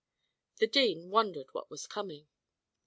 [0.57, 2.27] The dean wondered what was coming.